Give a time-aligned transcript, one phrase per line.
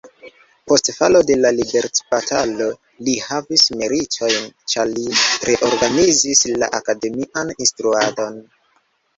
[0.69, 2.69] Post falo de la liberecbatalo
[3.09, 5.05] li havis meritojn, ĉar li
[5.51, 8.43] reorganizis la akademian instruadon.